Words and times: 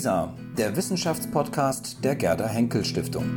WISA, 0.00 0.34
der 0.56 0.74
Wissenschaftspodcast 0.76 2.02
der 2.02 2.16
Gerda 2.16 2.48
Henkel 2.48 2.86
Stiftung. 2.86 3.36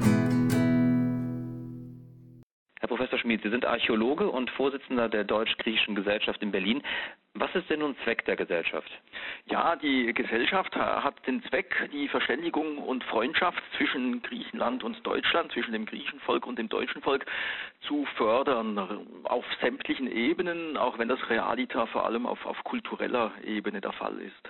Herr 2.79 2.88
Professor 2.88 3.20
Schmid, 3.20 3.42
Sie 3.43 3.50
sind 3.50 3.66
Archäologe 3.66 4.29
und 4.29 4.50
Vorsitzender 4.51 5.09
der 5.09 5.25
Deutsch-Griechischen 5.25 5.93
Gesellschaft 5.93 6.42
in 6.42 6.52
Berlin. 6.52 6.81
Was 7.34 7.54
ist 7.54 7.70
denn 7.70 7.81
nun 7.81 7.97
Zweck 8.05 8.23
der 8.23 8.38
Gesellschaft? 8.38 8.89
Ja, 9.47 9.75
die 9.75 10.13
Gesellschaft 10.13 10.73
hat 10.77 11.15
den 11.27 11.43
Zweck, 11.49 11.89
die 11.91 12.07
Verständigung 12.07 12.77
und 12.77 13.04
Freundschaft 13.04 13.61
zwischen 13.75 14.21
Griechenland 14.21 14.86
und 14.86 15.05
Deutschland, 15.05 15.52
zwischen 15.52 15.73
dem 15.73 15.86
Griechenvolk 15.86 16.48
und 16.48 16.57
dem 16.57 16.70
deutschen 16.70 17.02
Volk 17.02 17.25
zu 17.89 18.05
fördern, 18.16 18.77
auf 19.25 19.43
sämtlichen 19.59 20.09
Ebenen, 20.09 20.77
auch 20.77 20.98
wenn 20.98 21.09
das 21.09 21.20
Realita 21.30 21.88
vor 21.88 22.05
allem 22.05 22.25
auf, 22.25 22.45
auf 22.45 22.64
kultureller 22.64 23.34
Ebene 23.43 23.82
der 23.82 23.91
Fall 23.91 24.18
ist. 24.20 24.50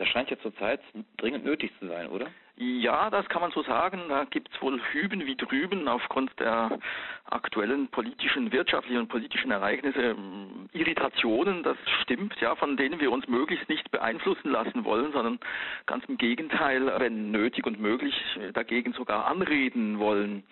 Das 0.00 0.08
scheint 0.08 0.30
ja 0.30 0.38
zurzeit 0.38 0.80
dringend 1.18 1.44
nötig 1.44 1.70
zu 1.78 1.86
sein, 1.86 2.06
oder? 2.08 2.26
Ja, 2.56 3.10
das 3.10 3.28
kann 3.28 3.42
man 3.42 3.50
so 3.50 3.62
sagen. 3.62 4.00
Da 4.08 4.24
gibt 4.24 4.48
es 4.50 4.62
wohl 4.62 4.80
hüben 4.92 5.26
wie 5.26 5.36
drüben 5.36 5.86
aufgrund 5.88 6.30
der 6.40 6.78
aktuellen 7.26 7.86
politischen, 7.88 8.50
wirtschaftlichen 8.50 9.02
und 9.02 9.08
politischen 9.08 9.50
Ereignisse 9.50 10.00
ähm, 10.00 10.70
Irritationen. 10.72 11.62
Das 11.62 11.76
stimmt, 12.00 12.34
ja, 12.40 12.54
von 12.56 12.78
denen 12.78 12.98
wir 12.98 13.12
uns 13.12 13.28
möglichst 13.28 13.68
nicht 13.68 13.90
beeinflussen 13.90 14.52
lassen 14.52 14.86
wollen, 14.86 15.12
sondern 15.12 15.38
ganz 15.84 16.02
im 16.06 16.16
Gegenteil, 16.16 16.90
wenn 16.98 17.30
nötig 17.30 17.66
und 17.66 17.78
möglich, 17.78 18.14
dagegen 18.54 18.94
sogar 18.94 19.26
anreden 19.26 19.98
wollen. 19.98 20.44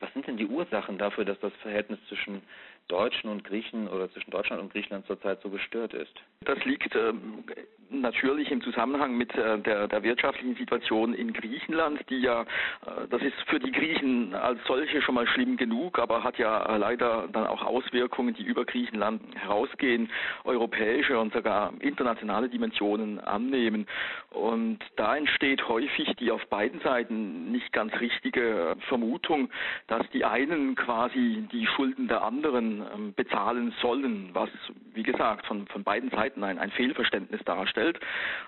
Was 0.00 0.10
sind 0.14 0.26
denn 0.26 0.38
die 0.38 0.46
Ursachen 0.46 0.96
dafür, 0.96 1.26
dass 1.26 1.38
das 1.40 1.52
Verhältnis 1.60 1.98
zwischen 2.08 2.40
Deutschen 2.88 3.30
und 3.30 3.44
Griechen 3.44 3.88
oder 3.88 4.10
zwischen 4.12 4.30
Deutschland 4.30 4.62
und 4.62 4.72
Griechenland 4.72 5.06
zurzeit 5.06 5.40
so 5.42 5.50
gestört 5.50 5.94
ist? 5.94 6.12
Das 6.44 6.62
liegt 6.64 6.94
ähm, 6.96 7.44
natürlich 7.90 8.50
im 8.50 8.62
Zusammenhang 8.62 9.16
mit 9.16 9.34
äh, 9.34 9.58
der, 9.58 9.88
der, 9.88 10.02
wirtschaftlichen 10.02 10.56
Situation 10.56 11.14
in 11.14 11.32
Griechenland, 11.32 12.00
die 12.10 12.20
ja, 12.20 12.42
äh, 12.42 13.06
das 13.10 13.22
ist 13.22 13.34
für 13.46 13.58
die 13.58 13.72
Griechen 13.72 14.34
als 14.34 14.58
solche 14.66 15.02
schon 15.02 15.14
mal 15.14 15.26
schlimm 15.26 15.56
genug, 15.56 15.98
aber 15.98 16.22
hat 16.22 16.38
ja 16.38 16.76
leider 16.76 17.28
dann 17.32 17.46
auch 17.46 17.62
Auswirkungen, 17.62 18.34
die 18.34 18.42
über 18.42 18.64
Griechenland 18.64 19.22
herausgehen, 19.36 20.10
europäische 20.44 21.18
und 21.18 21.32
sogar 21.32 21.72
internationale 21.80 22.48
Dimensionen 22.48 23.20
annehmen. 23.20 23.86
Und 24.30 24.78
da 24.96 25.16
entsteht 25.16 25.66
häufig 25.68 26.14
die 26.18 26.30
auf 26.30 26.44
beiden 26.46 26.80
Seiten 26.80 27.50
nicht 27.50 27.72
ganz 27.72 27.92
richtige 28.00 28.76
Vermutung, 28.88 29.50
dass 29.86 30.08
die 30.10 30.24
einen 30.24 30.74
quasi 30.74 31.46
die 31.52 31.66
Schulden 31.66 32.08
der 32.08 32.22
anderen 32.22 32.77
ähm, 32.82 33.14
bezahlen 33.14 33.74
sollen, 33.80 34.30
was, 34.32 34.50
wie 34.94 35.02
gesagt, 35.02 35.46
von, 35.46 35.66
von 35.68 35.84
beiden 35.84 36.10
Seiten 36.10 36.42
ein, 36.44 36.58
ein 36.58 36.70
Fehlverständnis 36.70 37.40
darstellt. 37.44 37.98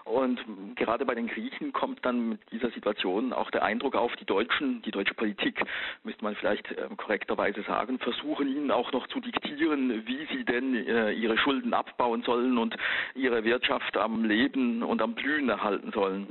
Und 0.05 0.41
gerade 0.77 1.05
bei 1.05 1.15
den 1.15 1.29
Griechen 1.29 1.73
kommt 1.73 2.05
dann 2.05 2.31
mit 2.31 2.41
dieser 2.53 2.71
Situation 2.71 3.33
auch 3.33 3.51
der 3.51 3.63
Eindruck 3.63 3.95
auf, 3.95 4.15
die 4.17 4.25
Deutschen, 4.25 4.83
die 4.83 4.91
deutsche 4.91 5.15
Politik, 5.15 5.63
müsste 6.05 6.25
man 6.25 6.35
vielleicht 6.37 6.71
äh, 6.73 6.89
korrekterweise 6.97 7.63
sagen, 7.63 7.99
versuchen 7.99 8.49
ihnen 8.49 8.71
auch 8.71 8.93
noch 8.93 9.07
zu 9.09 9.21
diktieren, 9.21 10.07
wie 10.07 10.27
sie 10.33 10.45
denn 10.45 10.75
äh, 10.75 11.13
ihre 11.13 11.39
Schulden 11.39 11.75
abbauen 11.75 12.23
sollen 12.23 12.59
und 12.59 12.77
ihre 13.15 13.45
Wirtschaft 13.45 13.97
am 13.97 14.25
Leben 14.25 14.83
und 14.83 15.03
am 15.03 15.15
Blühen 15.15 15.49
erhalten 15.49 15.93
sollen. 15.93 16.27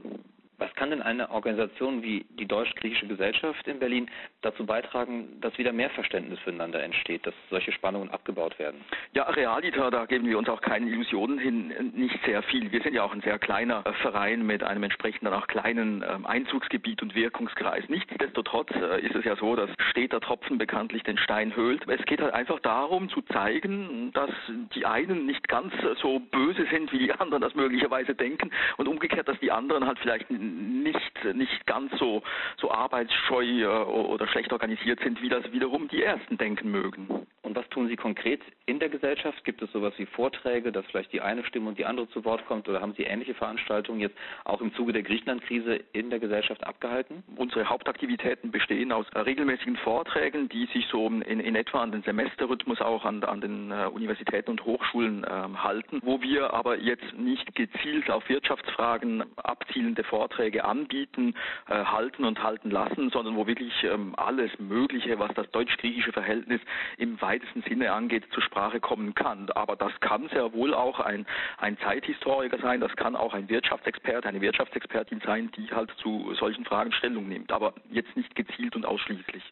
Was 0.59 0.73
kann 0.75 0.89
denn 0.89 1.02
eine 1.02 1.29
Organisation 1.31 2.03
wie 2.03 2.25
die 2.31 2.45
Deutsch-Griechische 2.45 3.07
Gesellschaft 3.07 3.65
in 3.67 3.79
Berlin 3.79 4.09
dazu 4.41 4.66
beitragen, 4.66 5.39
dass 5.41 5.57
wieder 5.57 5.71
mehr 5.71 5.89
Verständnis 5.91 6.39
füreinander 6.39 6.83
entsteht, 6.83 7.25
dass 7.25 7.33
solche 7.49 7.71
Spannungen 7.71 8.09
abgebaut 8.11 8.59
werden? 8.59 8.81
Ja, 9.13 9.23
Realita, 9.23 9.89
da 9.89 10.05
geben 10.05 10.27
wir 10.27 10.38
uns 10.38 10.49
auch 10.49 10.61
keine 10.61 10.89
Illusionen 10.89 11.39
hin, 11.39 11.73
nicht 11.95 12.19
sehr 12.25 12.43
viel. 12.43 12.71
Wir 12.71 12.81
sind 12.81 12.93
ja 12.93 13.03
auch 13.03 13.13
ein 13.13 13.21
sehr 13.21 13.39
kleiner 13.39 13.85
äh, 13.85 13.93
Verein 14.01 14.45
mit 14.45 14.63
einem 14.63 14.83
entsprechenden 14.83 15.33
auch 15.33 15.47
kleinen 15.47 16.03
ähm, 16.07 16.25
Einzugsgebiet 16.25 17.01
und 17.01 17.16
Wirkungskreis. 17.16 17.88
Nichtsdestotrotz 17.88 18.71
äh, 18.75 19.01
ist 19.01 19.16
es 19.16 19.23
ja 19.23 19.35
so, 19.38 19.55
dass 19.55 19.69
steter 19.89 20.19
Tropfen 20.19 20.57
bekanntlich 20.57 21.03
den 21.03 21.17
Stein 21.17 21.55
höhlt. 21.55 21.88
Es 21.88 22.03
geht 22.05 22.22
halt 22.22 22.34
einfach 22.34 22.59
darum 22.59 23.09
zu 23.09 23.22
zeigen, 23.22 24.11
dass 24.13 24.31
die 24.75 24.85
einen 24.85 25.25
nicht 25.25 25.47
ganz 25.47 25.73
so 26.01 26.19
böse 26.19 26.66
sind, 26.72 26.91
wie 26.91 27.00
die 27.00 27.13
anderen 27.13 27.41
das 27.41 27.55
möglicherweise 27.55 28.13
denken 28.13 28.51
und 28.78 28.88
umgekehrt, 28.88 29.28
dass 29.28 29.39
die 29.39 29.51
anderen 29.51 29.85
halt 29.85 30.00
vielleicht 30.00 30.29
nicht, 30.49 31.35
nicht 31.35 31.65
ganz 31.65 31.91
so, 31.97 32.23
so 32.57 32.71
arbeitsscheu 32.71 33.61
äh, 33.61 33.65
oder 33.65 34.27
schlecht 34.27 34.51
organisiert 34.51 34.99
sind, 35.01 35.21
wie 35.21 35.29
das 35.29 35.51
wiederum 35.51 35.87
die 35.87 36.03
Ersten 36.03 36.37
denken 36.37 36.71
mögen. 36.71 37.27
Und 37.41 37.55
was 37.55 37.67
tun 37.69 37.87
Sie 37.87 37.95
konkret 37.95 38.41
in 38.69 38.80
der 38.80 38.90
Gesellschaft? 38.90 39.44
Gibt 39.44 39.62
es 39.62 39.72
sowas 39.72 39.94
wie 39.97 40.06
Vorträge, 40.06 40.72
dass 40.72 40.85
vielleicht 40.85 41.12
die 41.12 41.22
eine 41.22 41.44
Stimme 41.44 41.69
und 41.69 41.80
die 41.80 41.85
andere 41.85 42.07
zu 42.09 42.24
Wort 42.24 42.46
kommt? 42.46 42.69
Oder 42.69 42.81
haben 42.81 42.94
Sie 42.94 43.03
ähnliche 43.03 43.34
Veranstaltungen 43.34 44.00
jetzt 44.00 44.16
auch 44.46 44.62
im 44.62 44.74
Zuge 44.75 44.94
der 44.94 45.02
Griechenland-Krise 45.02 45.80
in 45.94 46.09
der 46.09 46.19
Gesellschaft 46.19 46.63
abgehalten? 46.66 47.24
Unsere 47.35 47.68
Hauptaktivitäten 47.68 48.52
bestehen 48.52 48.91
aus 48.91 49.08
regelmäßigen 49.16 49.78
Vorträgen, 49.78 50.50
die 50.50 50.68
sich 50.68 50.85
so 50.91 51.08
in, 51.08 51.22
in 51.22 51.56
etwa 51.56 51.81
an 51.81 51.91
den 51.91 52.03
Semesterrhythmus 52.03 52.79
auch 52.81 53.06
an, 53.06 53.24
an 53.24 53.41
den 53.41 53.72
äh, 53.72 53.85
Universitäten 53.91 54.52
und 54.52 54.63
Hochschulen 54.66 55.24
äh, 55.24 55.28
halten, 55.28 56.00
wo 56.03 56.22
wir 56.22 56.53
aber 56.53 56.78
jetzt 56.78 57.18
nicht 57.18 57.56
gezielt 57.56 58.09
auf 58.12 58.28
Wirtschaftsfragen 58.29 59.24
abzielende 59.38 60.03
Vorträge 60.03 60.63
anbieten, 60.63 61.34
äh, 61.68 61.74
halten 61.74 62.24
und 62.24 62.44
halten 62.44 62.69
lassen, 62.69 63.09
sondern 63.09 63.35
wo 63.35 63.47
wirklich 63.47 63.74
ähm, 63.84 64.13
alles 64.18 64.52
Mögliche, 64.59 65.18
was 65.18 65.34
das 65.34 65.50
deutsch-griechische 65.52 66.12
Verhältnis 66.12 66.62
im 66.97 67.19
weitesten 67.22 67.63
Sinne 67.63 67.91
angeht, 67.91 68.25
zur 68.31 68.44
Sprache 68.59 68.80
kommen 68.81 69.16
kann. 69.16 69.50
Aber 69.56 69.78
das 69.78 69.92
kann 70.02 70.28
sehr 70.30 70.52
wohl 70.52 70.74
auch 70.74 71.00
ein, 71.00 71.25
ein 71.59 71.78
Zeithistoriker 71.80 72.58
sein, 72.59 72.81
das 72.81 72.94
kann 72.97 73.16
auch 73.16 73.34
ein 73.34 73.47
Wirtschaftsexperte, 73.47 74.28
eine 74.28 74.42
Wirtschaftsexpertin 74.42 75.22
sein, 75.25 75.50
die 75.56 75.72
halt 75.72 75.90
zu 76.02 76.34
solchen 76.34 76.66
Fragen 76.66 76.92
Stellung 76.92 77.30
nimmt, 77.30 77.52
aber 77.53 77.74
jetzt 77.90 78.16
nicht 78.18 78.36
gezielt 78.36 78.75
und 78.75 78.86
ausschließlich. 78.86 79.44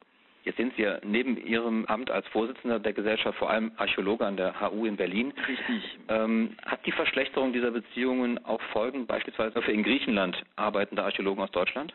Jetzt 0.43 0.57
sind 0.57 0.73
Sie 0.75 0.83
ja 0.83 0.99
neben 1.03 1.37
Ihrem 1.37 1.85
Amt 1.85 2.11
als 2.11 2.27
Vorsitzender 2.27 2.79
der 2.79 2.93
Gesellschaft 2.93 3.37
vor 3.37 3.49
allem 3.49 3.71
Archäologe 3.77 4.25
an 4.25 4.37
der 4.37 4.59
HU 4.59 4.85
in 4.85 4.97
Berlin. 4.97 5.33
Richtig. 5.47 5.97
Ähm, 6.09 6.55
hat 6.65 6.85
die 6.85 6.91
Verschlechterung 6.91 7.53
dieser 7.53 7.71
Beziehungen 7.71 8.43
auch 8.45 8.61
Folgen 8.73 9.05
beispielsweise 9.07 9.61
für 9.61 9.71
in 9.71 9.83
Griechenland 9.83 10.41
arbeitende 10.55 11.03
Archäologen 11.03 11.43
aus 11.43 11.51
Deutschland? 11.51 11.93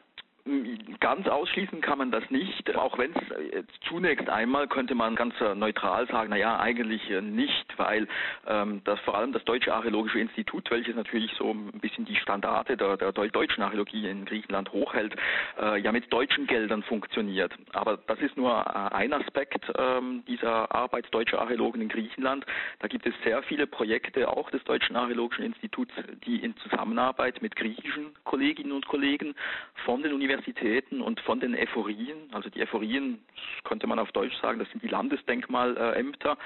Ganz 0.98 1.28
ausschließen 1.28 1.80
kann 1.80 1.98
man 1.98 2.10
das 2.10 2.28
nicht, 2.30 2.74
auch 2.74 2.98
wenn 2.98 3.12
es 3.14 3.30
äh, 3.30 3.62
zunächst 3.88 4.28
einmal 4.28 4.66
könnte 4.66 4.96
man 4.96 5.14
ganz 5.14 5.40
äh, 5.40 5.54
neutral 5.54 6.08
sagen, 6.08 6.30
na 6.30 6.36
ja, 6.36 6.58
eigentlich 6.58 7.08
äh, 7.10 7.20
nicht, 7.20 7.66
weil 7.76 8.08
ähm, 8.48 8.80
das 8.82 8.98
vor 9.00 9.16
allem 9.16 9.32
das 9.32 9.44
Deutsche 9.44 9.72
Archäologische 9.72 10.18
Institut, 10.18 10.68
welches 10.72 10.96
natürlich 10.96 11.32
so 11.38 11.52
ein 11.52 11.70
bisschen 11.80 12.06
die 12.06 12.16
Standarte 12.16 12.76
der, 12.76 12.96
der 12.96 13.12
deutschen 13.12 13.62
Archäologie 13.62 14.08
in 14.08 14.24
Griechenland 14.24 14.72
hochhält, 14.72 15.14
äh, 15.60 15.80
ja 15.80 15.92
mit 15.92 16.12
deutschen 16.12 16.48
Geldern 16.48 16.82
funktioniert. 16.82 17.52
Aber 17.72 17.98
das 18.08 18.18
ist 18.18 18.36
nur 18.36 18.92
ein 18.92 19.12
Aspekt 19.12 19.70
ähm, 19.78 20.24
dieser 20.26 20.74
Arbeit 20.74 21.06
deutscher 21.12 21.40
Archäologen 21.40 21.82
in 21.82 21.88
Griechenland. 21.88 22.44
Da 22.80 22.88
gibt 22.88 23.06
es 23.06 23.14
sehr 23.22 23.44
viele 23.44 23.68
Projekte 23.68 24.28
auch 24.28 24.50
des 24.50 24.64
Deutschen 24.64 24.96
Archäologischen 24.96 25.44
Instituts, 25.44 25.94
die 26.26 26.38
in 26.38 26.56
Zusammenarbeit 26.56 27.40
mit 27.42 27.54
griechischen 27.54 28.12
Kolleginnen 28.24 28.72
und 28.72 28.88
Kollegen 28.88 29.36
von 29.84 30.02
den 30.02 30.12
Universitäten 30.12 30.31
Universitäten 30.32 31.02
und 31.02 31.20
von 31.20 31.40
den 31.40 31.54
Ephorien, 31.54 32.16
also 32.32 32.48
die 32.48 32.60
Ephorien, 32.60 33.18
könnte 33.64 33.86
man 33.86 33.98
auf 33.98 34.12
Deutsch 34.12 34.34
sagen, 34.40 34.58
das 34.58 34.70
sind 34.70 34.82
die 34.82 34.88
Landesdenkmalämter, 34.88 36.38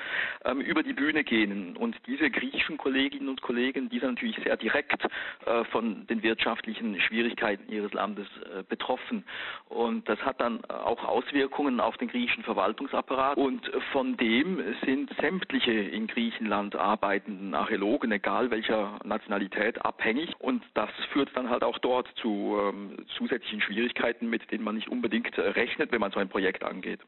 ähm, 0.45 0.61
über 0.61 0.83
die 0.83 0.93
Bühne 0.93 1.25
gehen. 1.25 1.77
Und 1.77 1.97
diese 2.07 2.31
griechischen 2.31 2.79
Kolleginnen 2.79 3.29
und 3.29 3.43
Kollegen, 3.43 3.89
die 3.89 3.99
sind 3.99 4.11
natürlich 4.15 4.39
sehr 4.43 4.57
direkt 4.57 5.05
äh, 5.47 5.65
von 5.67 6.07
den 6.07 6.23
wirtschaftlichen 6.23 7.01
Schwierigkeiten 7.01 7.71
ihres 7.73 7.93
Landes 7.93 8.27
äh, 8.45 8.63
betroffen. 8.69 9.25
Und 9.69 10.09
das 10.09 10.19
hat 10.21 10.41
dann 10.41 10.65
auch 10.65 11.05
Auswirkungen 11.05 11.81
auf 11.81 11.97
den 11.97 12.09
griechischen 12.09 12.43
Verwaltungsapparat. 12.43 13.37
Und 13.37 13.71
von 13.93 14.17
dem 14.17 14.61
sind 14.85 15.11
sämtliche 15.21 15.73
in 15.73 16.07
Griechenland 16.07 16.75
arbeitenden 16.77 17.55
Archäologen, 17.55 18.11
egal 18.13 18.51
welcher 18.51 18.99
Nationalität, 19.05 19.85
abhängig. 19.85 20.33
Und 20.39 20.63
das 20.75 20.91
führt 21.13 21.31
dann 21.35 21.51
halt 21.51 21.63
auch 21.63 21.79
dort 21.79 22.09
zu 22.17 22.59
ähm, 22.61 23.07
zusätzlichen 23.17 23.61
Schwierigkeiten 23.61 23.76
Schwierigkeiten, 23.77 24.31
mit 24.31 24.51
denen 24.51 24.65
man 24.65 24.75
nicht 24.75 24.89
unbedingt 24.89 25.37
äh, 25.37 25.43
rechnet, 25.43 25.93
wenn 25.93 26.01
man 26.01 26.11
so 26.11 26.19
ein 26.19 26.31
Projekt 26.31 26.65
angeht. 26.65 27.01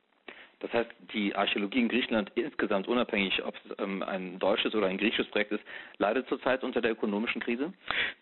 Das 0.60 0.72
heißt, 0.72 0.90
die 1.14 1.34
Archäologie 1.34 1.80
in 1.80 1.88
Griechenland 1.88 2.30
insgesamt, 2.34 2.88
unabhängig, 2.88 3.42
ob 3.44 3.54
es 3.54 3.74
ähm, 3.78 4.02
ein 4.02 4.38
deutsches 4.38 4.74
oder 4.74 4.88
ein 4.88 4.98
griechisches 4.98 5.28
Projekt 5.28 5.52
ist, 5.52 5.64
leidet 5.98 6.28
zurzeit 6.28 6.62
unter 6.64 6.82
der 6.82 6.92
ökonomischen 6.92 7.40
Krise? 7.40 7.72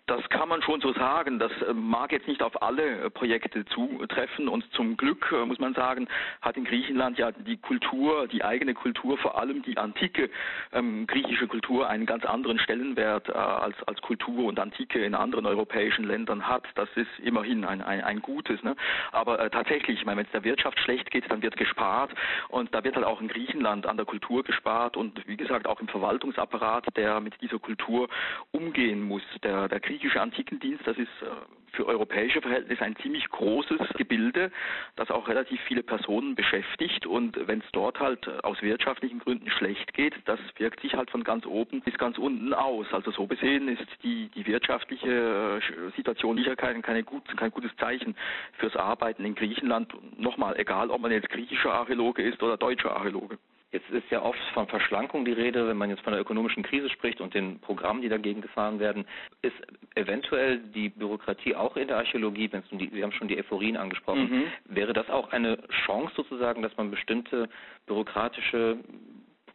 Das 0.08 0.22
kann 0.28 0.48
man 0.48 0.62
schon 0.62 0.80
so 0.80 0.92
sagen. 0.92 1.40
Das 1.40 1.50
äh, 1.68 1.72
mag 1.72 2.12
jetzt 2.12 2.28
nicht 2.28 2.40
auf 2.40 2.62
alle 2.62 3.06
äh, 3.06 3.10
Projekte 3.10 3.64
zutreffen 3.64 4.46
und 4.46 4.64
zum 4.72 4.96
Glück, 4.96 5.32
äh, 5.32 5.44
muss 5.44 5.58
man 5.58 5.74
sagen, 5.74 6.06
hat 6.42 6.56
in 6.56 6.64
Griechenland 6.64 7.18
ja 7.18 7.32
die 7.32 7.56
Kultur, 7.56 8.28
die 8.28 8.44
eigene 8.44 8.74
Kultur, 8.74 9.18
vor 9.18 9.36
allem 9.36 9.62
die 9.64 9.76
antike 9.76 10.30
ähm, 10.72 11.08
griechische 11.08 11.48
Kultur 11.48 11.88
einen 11.88 12.06
ganz 12.06 12.24
anderen 12.24 12.60
Stellenwert 12.60 13.28
äh, 13.28 13.32
als, 13.32 13.74
als 13.88 14.00
Kultur 14.00 14.44
und 14.44 14.60
Antike 14.60 15.04
in 15.04 15.16
anderen 15.16 15.44
europäischen 15.44 16.04
Ländern 16.04 16.46
hat. 16.46 16.62
Das 16.76 16.88
ist 16.94 17.10
immerhin 17.24 17.64
ein, 17.64 17.82
ein, 17.82 18.00
ein 18.00 18.22
Gutes. 18.22 18.62
Ne? 18.62 18.76
Aber 19.10 19.40
äh, 19.40 19.50
tatsächlich, 19.50 19.98
ich 19.98 20.04
meine, 20.04 20.18
wenn 20.18 20.26
es 20.26 20.32
der 20.32 20.44
Wirtschaft 20.44 20.78
schlecht 20.78 21.10
geht, 21.10 21.28
dann 21.32 21.42
wird 21.42 21.56
gespart 21.56 22.12
und 22.48 22.72
da 22.72 22.84
wird 22.84 22.94
halt 22.94 23.06
auch 23.06 23.20
in 23.20 23.26
Griechenland 23.26 23.86
an 23.86 23.96
der 23.96 24.06
Kultur 24.06 24.44
gespart 24.44 24.96
und 24.96 25.26
wie 25.26 25.36
gesagt 25.36 25.66
auch 25.66 25.80
im 25.80 25.88
Verwaltungsapparat, 25.88 26.96
der 26.96 27.18
mit 27.18 27.34
dieser 27.40 27.58
Kultur 27.58 28.08
umgehen 28.52 29.02
muss. 29.02 29.22
Der, 29.42 29.66
der 29.66 29.80
griechische 29.96 30.20
Antikendienst, 30.20 30.86
das 30.86 30.98
ist 30.98 31.08
äh, 31.22 31.26
für 31.72 31.86
europäische 31.86 32.42
Verhältnisse 32.42 32.82
ein 32.84 32.96
ziemlich 32.96 33.28
großes 33.30 33.78
Gebilde, 33.96 34.50
das 34.94 35.10
auch 35.10 35.26
relativ 35.26 35.60
viele 35.62 35.82
Personen 35.82 36.34
beschäftigt. 36.34 37.06
Und 37.06 37.38
wenn 37.48 37.60
es 37.60 37.66
dort 37.72 37.98
halt 37.98 38.28
aus 38.44 38.60
wirtschaftlichen 38.60 39.20
Gründen 39.20 39.50
schlecht 39.50 39.94
geht, 39.94 40.14
das 40.26 40.38
wirkt 40.58 40.80
sich 40.80 40.94
halt 40.94 41.10
von 41.10 41.24
ganz 41.24 41.46
oben 41.46 41.80
bis 41.80 41.96
ganz 41.96 42.18
unten 42.18 42.52
aus. 42.52 42.86
Also 42.92 43.10
so 43.10 43.26
besehen 43.26 43.68
ist 43.68 43.86
die, 44.02 44.28
die 44.34 44.46
wirtschaftliche 44.46 45.60
äh, 45.60 45.96
Situation 45.96 46.36
sicher 46.36 46.56
kein, 46.56 46.82
keine 46.82 47.02
gut, 47.02 47.24
kein 47.36 47.50
gutes 47.50 47.74
Zeichen 47.76 48.16
fürs 48.58 48.76
Arbeiten 48.76 49.24
in 49.24 49.34
Griechenland. 49.34 49.94
Nochmal, 50.18 50.58
egal 50.58 50.90
ob 50.90 51.00
man 51.00 51.10
jetzt 51.10 51.30
griechischer 51.30 51.72
Archäologe 51.72 52.22
ist 52.22 52.42
oder 52.42 52.58
deutscher 52.58 52.94
Archäologe. 52.94 53.38
Jetzt 53.72 53.90
ist 53.90 54.10
ja 54.10 54.22
oft 54.22 54.38
von 54.54 54.68
Verschlankung 54.68 55.24
die 55.24 55.32
Rede, 55.32 55.66
wenn 55.66 55.76
man 55.76 55.90
jetzt 55.90 56.02
von 56.02 56.12
der 56.12 56.22
ökonomischen 56.22 56.62
Krise 56.62 56.88
spricht 56.88 57.20
und 57.20 57.34
den 57.34 57.58
Programmen, 57.60 58.00
die 58.00 58.08
dagegen 58.08 58.40
gefahren 58.40 58.78
werden. 58.78 59.04
Ist 59.42 59.56
eventuell 59.96 60.58
die 60.58 60.88
Bürokratie 60.88 61.54
auch 61.56 61.76
in 61.76 61.88
der 61.88 61.96
Archäologie, 61.98 62.50
wenn 62.52 62.60
es 62.60 62.70
um 62.70 62.78
die, 62.78 62.88
Sie 62.88 63.02
haben 63.02 63.12
schon 63.12 63.28
die 63.28 63.38
Ephorien 63.38 63.76
angesprochen, 63.76 64.30
mhm. 64.30 64.44
wäre 64.66 64.92
das 64.92 65.10
auch 65.10 65.32
eine 65.32 65.58
Chance 65.84 66.14
sozusagen, 66.16 66.62
dass 66.62 66.76
man 66.76 66.90
bestimmte 66.90 67.48
bürokratische 67.86 68.78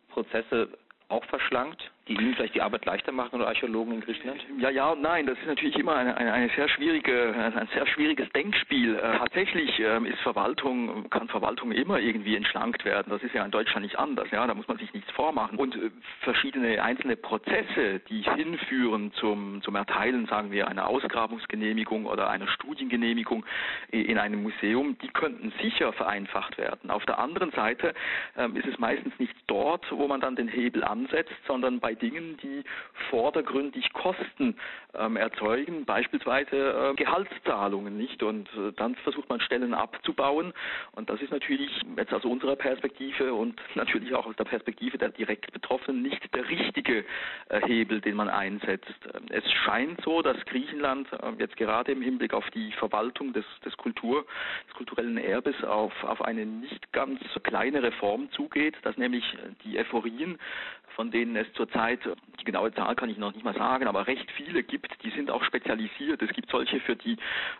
Prozesse 0.09 0.69
auch 1.07 1.23
verschlankt? 1.25 1.91
Die 2.11 2.23
Ihnen 2.23 2.35
vielleicht 2.35 2.55
die 2.55 2.61
Arbeit 2.61 2.85
leichter 2.85 3.11
machen 3.11 3.35
oder 3.35 3.47
Archäologen 3.47 3.93
in 3.93 4.01
Griechenland? 4.01 4.43
Ja, 4.59 4.69
ja 4.69 4.89
und 4.91 5.01
nein. 5.01 5.25
Das 5.25 5.37
ist 5.39 5.47
natürlich 5.47 5.75
immer 5.77 5.95
eine, 5.95 6.15
eine, 6.17 6.33
eine 6.33 6.49
sehr 6.55 6.67
schwierige, 6.67 7.33
ein 7.55 7.69
sehr 7.73 7.87
schwieriges 7.87 8.29
Denkspiel. 8.29 8.95
Äh, 8.95 9.17
tatsächlich 9.17 9.79
ähm, 9.79 10.05
ist 10.05 10.19
Verwaltung, 10.19 11.09
kann 11.09 11.27
Verwaltung 11.27 11.71
immer 11.71 11.99
irgendwie 11.99 12.35
entschlankt 12.35 12.85
werden. 12.85 13.09
Das 13.09 13.23
ist 13.23 13.33
ja 13.33 13.45
in 13.45 13.51
Deutschland 13.51 13.83
nicht 13.83 13.97
anders. 13.97 14.29
Ja, 14.31 14.45
da 14.45 14.53
muss 14.53 14.67
man 14.67 14.77
sich 14.77 14.93
nichts 14.93 15.09
vormachen. 15.11 15.57
Und 15.57 15.75
äh, 15.75 15.91
verschiedene 16.21 16.81
einzelne 16.81 17.15
Prozesse, 17.15 17.99
die 18.09 18.21
hinführen 18.21 19.11
zum, 19.13 19.61
zum 19.61 19.75
Erteilen, 19.75 20.25
sagen 20.27 20.51
wir, 20.51 20.67
einer 20.67 20.87
Ausgrabungsgenehmigung 20.87 22.05
oder 22.05 22.29
einer 22.29 22.47
Studiengenehmigung 22.47 23.45
in 23.89 24.17
einem 24.17 24.43
Museum, 24.43 24.97
die 25.01 25.09
könnten 25.09 25.53
sicher 25.61 25.93
vereinfacht 25.93 26.57
werden. 26.57 26.89
Auf 26.89 27.05
der 27.05 27.19
anderen 27.19 27.51
Seite 27.51 27.93
ähm, 28.37 28.55
ist 28.55 28.65
es 28.65 28.77
meistens 28.79 29.17
nicht 29.19 29.35
dort, 29.47 29.85
wo 29.91 30.07
man 30.07 30.21
dann 30.21 30.35
den 30.35 30.47
Hebel 30.47 30.83
ansetzt, 30.83 31.33
sondern 31.47 31.79
bei 31.79 31.95
Dingen, 32.01 32.37
die 32.37 32.63
vordergründig 33.09 33.91
Kosten 33.93 34.55
ähm, 34.93 35.15
erzeugen, 35.15 35.85
beispielsweise 35.85 36.91
äh, 36.91 36.95
Gehaltszahlungen, 36.95 37.97
nicht? 37.97 38.23
Und 38.23 38.49
äh, 38.49 38.71
dann 38.75 38.95
versucht 38.95 39.29
man 39.29 39.39
Stellen 39.41 39.73
abzubauen. 39.73 40.53
Und 40.93 41.09
das 41.09 41.21
ist 41.21 41.31
natürlich 41.31 41.69
jetzt 41.97 42.13
aus 42.13 42.25
unserer 42.25 42.55
Perspektive 42.55 43.33
und 43.33 43.59
natürlich 43.75 44.13
auch 44.13 44.25
aus 44.25 44.35
der 44.35 44.45
Perspektive 44.45 44.97
der 44.97 45.09
direkt 45.09 45.51
Betroffenen 45.51 46.01
nicht 46.01 46.33
der 46.35 46.47
richtige 46.47 47.05
äh, 47.49 47.61
Hebel, 47.65 48.01
den 48.01 48.15
man 48.15 48.29
einsetzt. 48.29 48.93
Ähm, 49.13 49.25
es 49.29 49.49
scheint 49.51 50.01
so, 50.03 50.21
dass 50.21 50.37
Griechenland 50.45 51.07
äh, 51.13 51.31
jetzt 51.39 51.57
gerade 51.57 51.91
im 51.91 52.01
Hinblick 52.01 52.33
auf 52.33 52.49
die 52.51 52.71
Verwaltung 52.73 53.33
des, 53.33 53.45
des, 53.65 53.75
Kultur, 53.77 54.25
des 54.67 54.75
kulturellen 54.75 55.17
Erbes 55.17 55.63
auf, 55.63 55.93
auf 56.03 56.21
eine 56.21 56.45
nicht 56.45 56.91
ganz 56.91 57.19
kleine 57.43 57.83
Reform 57.83 58.31
zugeht, 58.31 58.75
dass 58.83 58.97
nämlich 58.97 59.23
die 59.63 59.77
Ephorien, 59.77 60.39
von 60.95 61.11
denen 61.11 61.35
es 61.35 61.51
zurzeit, 61.53 61.99
die 62.39 62.43
genaue 62.43 62.73
Zahl 62.73 62.95
kann 62.95 63.09
ich 63.09 63.17
noch 63.17 63.33
nicht 63.33 63.43
mal 63.43 63.53
sagen, 63.53 63.87
aber 63.87 64.07
recht 64.07 64.29
viele 64.31 64.63
gibt, 64.63 64.91
die 65.03 65.09
sind 65.11 65.29
auch 65.31 65.43
spezialisiert. 65.43 66.21
Es 66.21 66.31
gibt 66.33 66.49
solche 66.49 66.79
für 66.79 66.95
die 66.95 67.17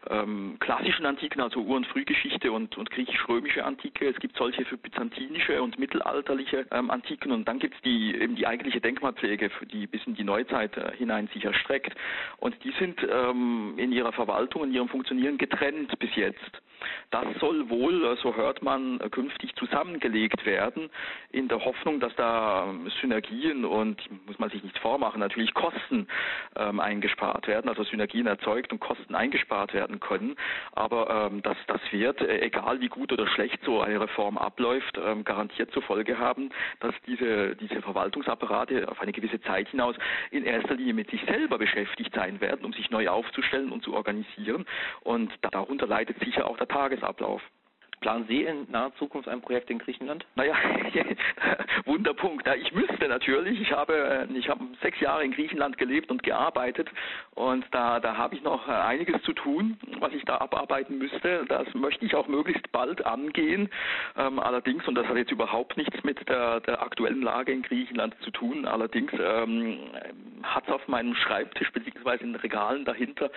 ähm, 0.09 0.57
klassischen 0.59 1.05
Antiken, 1.05 1.41
also 1.41 1.61
Ur- 1.61 1.77
und 1.77 1.87
Frühgeschichte 1.87 2.51
und, 2.51 2.77
und 2.77 2.89
griechisch-römische 2.89 3.63
Antike. 3.63 4.07
Es 4.07 4.19
gibt 4.19 4.37
solche 4.37 4.65
für 4.65 4.77
byzantinische 4.77 5.61
und 5.61 5.79
mittelalterliche 5.79 6.65
ähm, 6.71 6.89
Antiken 6.91 7.31
und 7.31 7.47
dann 7.47 7.59
gibt 7.59 7.75
es 7.75 7.81
die 7.81 8.15
eben 8.15 8.35
die 8.35 8.47
eigentliche 8.47 8.81
Denkmalpflege, 8.81 9.49
die 9.71 9.87
bis 9.87 10.05
in 10.05 10.15
die 10.15 10.23
Neuzeit 10.23 10.75
äh, 10.77 10.91
hinein 10.97 11.27
sich 11.33 11.45
erstreckt. 11.45 11.95
Und 12.37 12.55
die 12.63 12.71
sind 12.79 12.99
ähm, 13.09 13.75
in 13.77 13.91
ihrer 13.91 14.11
Verwaltung, 14.11 14.63
in 14.63 14.73
ihrem 14.73 14.89
Funktionieren 14.89 15.37
getrennt 15.37 15.97
bis 15.99 16.15
jetzt. 16.15 16.61
Das 17.09 17.25
soll 17.39 17.69
wohl, 17.69 18.17
so 18.21 18.35
hört 18.35 18.61
man, 18.61 18.99
künftig 19.11 19.55
zusammengelegt 19.55 20.45
werden, 20.45 20.89
in 21.31 21.47
der 21.47 21.63
Hoffnung, 21.63 21.99
dass 21.99 22.15
da 22.15 22.73
Synergien 23.01 23.65
und, 23.65 24.01
muss 24.25 24.39
man 24.39 24.49
sich 24.49 24.63
nichts 24.63 24.79
vormachen, 24.79 25.19
natürlich 25.19 25.53
Kosten 25.53 26.07
ähm, 26.55 26.79
eingespart 26.79 27.47
werden, 27.47 27.69
also 27.69 27.83
Synergien 27.83 28.27
erzeugt 28.27 28.71
und 28.71 28.79
Kosten 28.79 29.15
eingespart 29.15 29.73
werden 29.73 29.99
können. 29.99 30.35
Aber 30.73 31.29
ähm, 31.31 31.41
das, 31.41 31.57
das 31.67 31.81
wird, 31.91 32.21
äh, 32.21 32.41
egal 32.41 32.81
wie 32.81 32.87
gut 32.87 33.11
oder 33.11 33.27
schlecht 33.27 33.59
so 33.63 33.81
eine 33.81 34.01
Reform 34.01 34.37
abläuft, 34.37 34.97
ähm, 34.97 35.23
garantiert 35.23 35.71
zur 35.71 35.83
Folge 35.83 36.17
haben, 36.17 36.49
dass 36.79 36.93
diese, 37.07 37.55
diese 37.55 37.81
Verwaltungsapparate 37.81 38.87
auf 38.89 39.01
eine 39.01 39.11
gewisse 39.11 39.41
Zeit 39.41 39.69
hinaus 39.69 39.95
in 40.31 40.43
erster 40.43 40.75
Linie 40.75 40.93
mit 40.93 41.09
sich 41.09 41.21
selber 41.25 41.57
beschäftigt 41.57 42.13
sein 42.15 42.41
werden, 42.41 42.65
um 42.65 42.73
sich 42.73 42.89
neu 42.89 43.09
aufzustellen 43.09 43.71
und 43.71 43.83
zu 43.83 43.93
organisieren. 43.93 44.65
Und 45.01 45.31
darunter 45.51 45.87
leidet 45.87 46.19
sicher 46.19 46.47
auch 46.47 46.57
der 46.57 46.67
Tagesablauf. 46.71 47.41
Planen 48.01 48.25
Sie 48.27 48.41
in 48.41 48.69
naher 48.71 48.91
Zukunft 48.95 49.29
ein 49.29 49.41
Projekt 49.41 49.69
in 49.69 49.77
Griechenland? 49.77 50.25
Naja, 50.33 50.55
Wunderpunkt. 51.85 52.47
Ich 52.59 52.71
müsste 52.73 53.07
natürlich. 53.07 53.61
Ich 53.61 53.71
habe, 53.71 54.27
äh, 54.27 54.37
ich 54.37 54.49
habe 54.49 54.63
sechs 54.81 54.99
Jahre 54.99 55.23
in 55.23 55.31
Griechenland 55.31 55.77
gelebt 55.77 56.09
und 56.09 56.23
gearbeitet 56.23 56.89
und 57.35 57.63
da, 57.69 57.99
da 57.99 58.17
habe 58.17 58.33
ich 58.33 58.41
noch 58.41 58.67
äh, 58.67 58.71
einiges 58.71 59.21
zu 59.21 59.33
tun, 59.33 59.77
was 59.99 60.13
ich 60.13 60.25
da 60.25 60.39
abarbeiten 60.39 60.97
müsste. 60.97 61.45
Das 61.47 61.71
möchte 61.75 62.03
ich 62.03 62.15
auch 62.15 62.27
möglichst 62.27 62.71
bald 62.71 63.05
angehen. 63.05 63.69
Ähm, 64.17 64.39
allerdings, 64.39 64.87
und 64.87 64.95
das 64.95 65.05
hat 65.05 65.17
jetzt 65.17 65.31
überhaupt 65.31 65.77
nichts 65.77 66.03
mit 66.03 66.27
der, 66.27 66.59
der 66.61 66.81
aktuellen 66.81 67.21
Lage 67.21 67.51
in 67.51 67.61
Griechenland 67.61 68.15
zu 68.21 68.31
tun, 68.31 68.65
allerdings 68.65 69.11
ähm, 69.13 69.77
hat 70.41 70.63
es 70.65 70.73
auf 70.73 70.87
meinem 70.87 71.13
Schreibtisch 71.13 71.71
beziehungsweise 71.71 72.23
in 72.23 72.33
den 72.33 72.41
Regalen 72.41 72.83
dahinter 72.83 73.29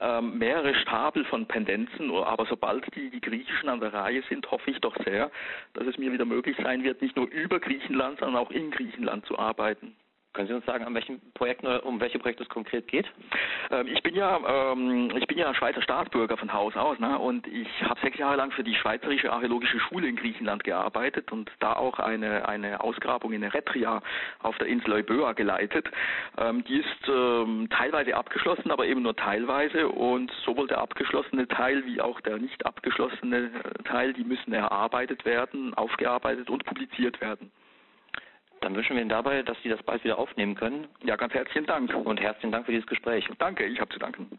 ähm, 0.00 0.38
mehrere 0.38 0.74
Stapel 0.76 1.26
von 1.26 1.44
Pendenzen, 1.44 2.10
aber 2.10 2.46
sobald 2.46 2.82
die, 2.94 3.10
die 3.10 3.20
Griechischen 3.20 3.68
an 3.68 3.80
der 3.80 3.92
Reihe 3.92 4.05
Reihe 4.06 4.22
sind, 4.28 4.48
hoffe 4.50 4.70
ich 4.70 4.80
doch 4.80 4.96
sehr, 5.04 5.30
dass 5.74 5.86
es 5.86 5.98
mir 5.98 6.12
wieder 6.12 6.24
möglich 6.24 6.56
sein 6.62 6.84
wird, 6.84 7.02
nicht 7.02 7.16
nur 7.16 7.28
über 7.28 7.58
Griechenland, 7.58 8.20
sondern 8.20 8.40
auch 8.40 8.50
in 8.52 8.70
Griechenland 8.70 9.26
zu 9.26 9.36
arbeiten. 9.36 9.96
Können 10.36 10.48
Sie 10.48 10.54
uns 10.54 10.66
sagen, 10.66 10.84
an 10.84 10.92
welchen 10.92 11.18
Projekten 11.32 11.66
oder 11.66 11.86
um 11.86 11.98
welche 11.98 12.18
Projekte 12.18 12.42
es 12.42 12.48
konkret 12.50 12.86
geht? 12.88 13.06
Ähm, 13.70 13.86
ich 13.86 14.02
bin 14.02 14.14
ja 14.14 14.38
ähm, 14.46 15.10
ich 15.16 15.26
bin 15.26 15.38
ja 15.38 15.54
Schweizer 15.54 15.80
Staatsbürger 15.80 16.36
von 16.36 16.52
Haus 16.52 16.76
aus, 16.76 16.98
ne? 16.98 17.18
Und 17.18 17.46
ich 17.46 17.66
habe 17.82 17.98
sechs 18.02 18.18
Jahre 18.18 18.36
lang 18.36 18.50
für 18.50 18.62
die 18.62 18.74
Schweizerische 18.74 19.32
Archäologische 19.32 19.80
Schule 19.80 20.06
in 20.06 20.14
Griechenland 20.16 20.62
gearbeitet 20.62 21.32
und 21.32 21.50
da 21.60 21.72
auch 21.72 21.98
eine 22.00 22.46
eine 22.46 22.82
Ausgrabung 22.82 23.32
in 23.32 23.42
Eretria 23.42 24.02
auf 24.42 24.58
der 24.58 24.66
Insel 24.66 24.92
Euböa 24.92 25.32
geleitet. 25.32 25.88
Ähm, 26.36 26.62
die 26.64 26.80
ist 26.80 27.08
ähm, 27.08 27.68
teilweise 27.70 28.14
abgeschlossen, 28.14 28.70
aber 28.70 28.84
eben 28.84 29.00
nur 29.00 29.16
teilweise 29.16 29.88
und 29.88 30.30
sowohl 30.44 30.66
der 30.66 30.82
abgeschlossene 30.82 31.48
Teil 31.48 31.86
wie 31.86 32.02
auch 32.02 32.20
der 32.20 32.36
nicht 32.36 32.66
abgeschlossene 32.66 33.46
äh, 33.46 33.82
Teil, 33.84 34.12
die 34.12 34.24
müssen 34.24 34.52
erarbeitet 34.52 35.24
werden, 35.24 35.72
aufgearbeitet 35.72 36.50
und 36.50 36.62
publiziert 36.66 37.22
werden. 37.22 37.50
Dann 38.60 38.74
wünschen 38.74 38.96
wir 38.96 39.02
Ihnen 39.02 39.10
dabei, 39.10 39.42
dass 39.42 39.56
Sie 39.62 39.68
das 39.68 39.82
bald 39.82 40.02
wieder 40.04 40.18
aufnehmen 40.18 40.54
können. 40.54 40.88
Ja, 41.04 41.16
ganz 41.16 41.34
herzlichen 41.34 41.66
Dank. 41.66 41.94
Und 41.94 42.20
herzlichen 42.20 42.52
Dank 42.52 42.66
für 42.66 42.72
dieses 42.72 42.86
Gespräch. 42.86 43.28
Danke, 43.38 43.64
ich 43.64 43.80
habe 43.80 43.90
zu 43.90 43.98
danken. 43.98 44.38